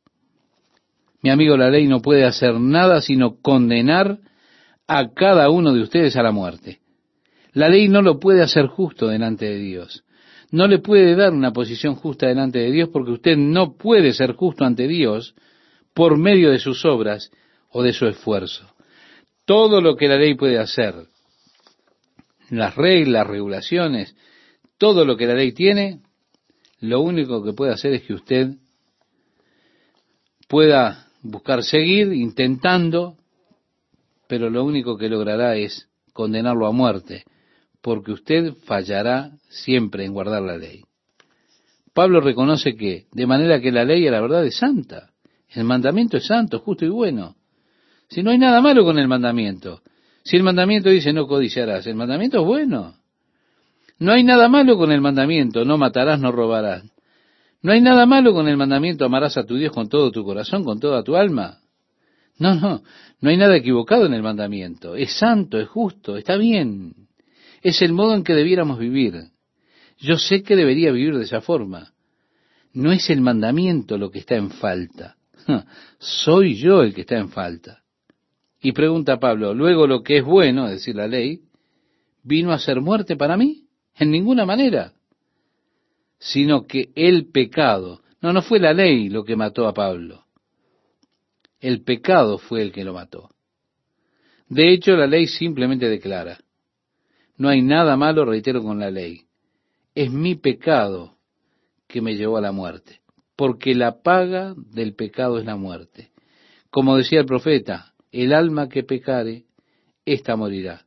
Mi 1.22 1.30
amigo, 1.30 1.56
la 1.56 1.70
ley 1.70 1.88
no 1.88 2.02
puede 2.02 2.26
hacer 2.26 2.60
nada 2.60 3.00
sino 3.02 3.38
condenar 3.42 4.20
a 4.88 5.14
cada 5.14 5.50
uno 5.50 5.72
de 5.72 5.82
ustedes 5.82 6.16
a 6.18 6.24
la 6.24 6.32
muerte. 6.32 6.80
La 7.54 7.70
ley 7.70 7.88
no 7.88 8.02
lo 8.02 8.20
puede 8.20 8.42
hacer 8.42 8.66
justo 8.68 9.08
delante 9.08 9.46
de 9.46 9.58
Dios. 9.58 10.04
No 10.52 10.68
le 10.68 10.80
puede 10.80 11.16
dar 11.16 11.32
una 11.32 11.52
posición 11.52 11.96
justa 11.96 12.28
delante 12.28 12.60
de 12.60 12.72
Dios 12.72 12.90
porque 12.90 13.12
usted 13.12 13.38
no 13.38 13.78
puede 13.78 14.14
ser 14.14 14.34
justo 14.34 14.66
ante 14.66 14.88
Dios 14.88 15.34
por 15.94 16.18
medio 16.18 16.52
de 16.52 16.60
sus 16.60 16.86
obras 16.86 17.32
o 17.70 17.82
de 17.82 17.94
su 17.94 18.06
esfuerzo. 18.06 18.70
Todo 19.46 19.82
lo 19.82 19.96
que 19.96 20.08
la 20.08 20.18
ley 20.18 20.36
puede 20.36 20.60
hacer, 20.60 20.94
las 22.50 22.76
reglas, 22.76 23.28
regulaciones, 23.28 24.16
todo 24.78 25.06
lo 25.06 25.16
que 25.16 25.26
la 25.26 25.36
ley 25.36 25.54
tiene, 25.54 26.02
lo 26.82 27.00
único 27.02 27.44
que 27.44 27.54
puede 27.54 27.72
hacer 27.72 27.94
es 27.94 28.04
que 28.04 28.14
usted 28.14 28.56
pueda 30.48 31.08
buscar 31.22 31.64
seguir 31.64 32.12
intentando, 32.12 33.16
pero 34.28 34.50
lo 34.50 34.66
único 34.66 34.98
que 34.98 35.08
logrará 35.08 35.56
es 35.56 35.88
condenarlo 36.12 36.68
a 36.68 36.72
muerte, 36.72 37.24
porque 37.82 38.12
usted 38.12 38.54
fallará 38.66 39.32
siempre 39.50 40.06
en 40.06 40.14
guardar 40.14 40.42
la 40.42 40.58
ley. 40.58 40.84
Pablo 41.94 42.22
reconoce 42.22 42.76
que, 42.76 43.08
de 43.12 43.28
manera 43.28 43.60
que 43.60 43.72
la 43.72 43.84
ley 43.84 44.08
a 44.08 44.12
la 44.12 44.22
verdad 44.22 44.46
es 44.46 44.58
santa, 44.58 45.10
el 45.50 45.66
mandamiento 45.66 46.18
es 46.18 46.26
santo, 46.26 46.60
justo 46.60 46.86
y 46.86 46.90
bueno. 46.90 47.36
Si 48.08 48.24
no 48.24 48.32
hay 48.32 48.38
nada 48.38 48.62
malo 48.62 48.86
con 48.86 48.98
el 48.98 49.08
mandamiento, 49.08 49.82
si 50.24 50.38
el 50.38 50.44
mandamiento 50.44 50.90
dice 50.90 51.12
no 51.14 51.28
codiciarás, 51.28 51.88
el 51.88 51.96
mandamiento 51.96 52.40
es 52.40 52.46
bueno. 52.46 52.96
No 54.00 54.12
hay 54.12 54.24
nada 54.24 54.48
malo 54.48 54.78
con 54.78 54.92
el 54.92 55.02
mandamiento, 55.02 55.66
no 55.66 55.78
matarás, 55.78 56.20
no 56.20 56.32
robarás. 56.32 56.84
No 57.62 57.72
hay 57.72 57.82
nada 57.82 58.06
malo 58.06 58.34
con 58.34 58.48
el 58.48 58.58
mandamiento, 58.58 59.06
amarás 59.06 59.38
a 59.38 59.46
tu 59.46 59.56
Dios 59.56 59.72
con 59.72 59.88
todo 59.90 60.12
tu 60.12 60.24
corazón, 60.24 60.64
con 60.64 60.80
toda 60.80 61.04
tu 61.04 61.16
alma. 61.16 61.60
No, 62.40 62.56
no, 62.56 62.82
no 63.20 63.30
hay 63.30 63.38
nada 63.38 63.56
equivocado 63.56 64.08
en 64.08 64.14
el 64.16 64.24
mandamiento. 64.24 64.96
Es 64.96 65.14
santo, 65.14 65.60
es 65.60 65.68
justo, 65.68 66.18
está 66.18 66.38
bien. 66.38 66.94
Es 67.62 67.82
el 67.82 67.94
modo 67.94 68.16
en 68.16 68.24
que 68.24 68.34
debiéramos 68.34 68.80
vivir. 68.80 69.30
Yo 69.98 70.18
sé 70.18 70.44
que 70.44 70.56
debería 70.56 70.92
vivir 70.92 71.16
de 71.18 71.24
esa 71.24 71.42
forma. 71.42 71.94
No 72.74 72.92
es 72.92 73.10
el 73.10 73.22
mandamiento 73.22 73.98
lo 73.98 74.10
que 74.10 74.20
está 74.20 74.36
en 74.36 74.50
falta. 74.50 75.16
Soy 76.00 76.56
yo 76.56 76.82
el 76.82 76.94
que 76.94 77.02
está 77.02 77.18
en 77.18 77.30
falta. 77.30 77.84
Y 78.62 78.72
pregunta 78.72 79.20
Pablo, 79.20 79.54
luego 79.54 79.88
lo 79.88 80.04
que 80.04 80.18
es 80.18 80.24
bueno, 80.24 80.66
es 80.68 80.74
decir, 80.74 80.96
la 80.96 81.08
ley, 81.08 81.42
vino 82.24 82.52
a 82.52 82.60
ser 82.60 82.80
muerte 82.80 83.16
para 83.16 83.38
mí? 83.38 83.66
En 83.96 84.12
ninguna 84.12 84.46
manera. 84.46 84.94
Sino 86.20 86.68
que 86.68 86.92
el 86.96 87.32
pecado, 87.32 88.02
no, 88.22 88.32
no 88.34 88.42
fue 88.42 88.60
la 88.60 88.74
ley 88.74 89.10
lo 89.10 89.24
que 89.24 89.36
mató 89.36 89.68
a 89.68 89.74
Pablo. 89.74 90.26
El 91.60 91.84
pecado 91.84 92.38
fue 92.38 92.62
el 92.62 92.72
que 92.72 92.84
lo 92.84 92.94
mató. 92.94 93.30
De 94.48 94.72
hecho, 94.72 94.96
la 94.96 95.08
ley 95.08 95.28
simplemente 95.28 95.88
declara, 95.90 96.40
no 97.42 97.50
hay 97.50 97.64
nada 97.64 97.98
malo, 97.98 98.24
reitero, 98.24 98.62
con 98.62 98.80
la 98.80 98.92
ley. 98.92 99.24
Es 99.96 100.12
mi 100.12 100.36
pecado 100.36 101.18
que 101.88 102.00
me 102.00 102.16
llevó 102.16 102.38
a 102.38 102.42
la 102.42 102.52
muerte, 102.52 103.02
porque 103.36 103.74
la 103.74 104.04
paga 104.04 104.54
del 104.56 104.94
pecado 104.94 105.40
es 105.40 105.46
la 105.46 105.56
muerte. 105.56 106.12
Como 106.70 106.98
decía 106.98 107.22
el 107.22 107.26
profeta, 107.26 107.96
el 108.12 108.32
alma 108.32 108.70
que 108.70 108.84
pecare, 108.84 109.46
ésta 110.06 110.36
morirá. 110.36 110.86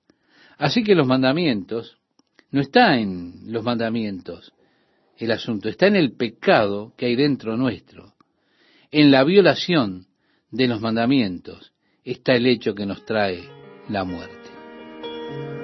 Así 0.57 0.85
que 0.85 0.95
los 0.95 1.09
mandamientos, 1.09 1.99
no 2.53 2.61
está 2.61 2.99
en 2.99 3.53
los 3.53 3.65
mandamientos 3.65 4.53
el 5.17 5.33
asunto, 5.33 5.69
está 5.69 5.89
en 5.89 5.97
el 5.97 6.13
pecado 6.13 6.93
que 6.97 7.07
hay 7.07 7.17
dentro 7.17 7.57
nuestro, 7.57 8.15
en 8.93 9.11
la 9.11 9.25
violación 9.25 10.07
de 10.53 10.69
los 10.69 10.81
mandamientos 10.81 11.73
está 12.05 12.35
el 12.35 12.47
hecho 12.47 12.77
que 12.77 12.87
nos 12.87 13.05
trae 13.05 13.43
la 13.89 14.05
muerte. 14.05 15.64